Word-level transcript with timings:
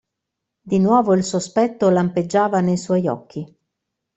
Di 0.65 0.79
nuovo 0.79 1.13
il 1.13 1.23
sospetto 1.23 1.89
lampeggiava 1.89 2.59
nei 2.59 2.75
suoi 2.75 3.07
occhi. 3.07 3.59